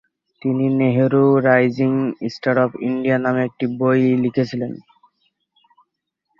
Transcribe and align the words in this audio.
তিনি 0.41 0.65
"Nehru: 0.77 1.23
rising 1.47 1.93
star 2.33 2.55
of 2.65 2.71
India" 2.87 3.17
নামে 3.17 3.41
একটি 3.45 3.65
বই 3.79 4.01
লিখেছিলেন। 4.23 4.71